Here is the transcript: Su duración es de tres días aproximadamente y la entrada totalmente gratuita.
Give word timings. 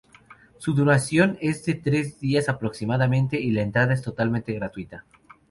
Su 0.57 0.73
duración 0.73 1.37
es 1.41 1.63
de 1.63 1.75
tres 1.75 2.19
días 2.19 2.49
aproximadamente 2.49 3.39
y 3.39 3.51
la 3.51 3.61
entrada 3.61 3.95
totalmente 4.01 4.51
gratuita. 4.51 5.05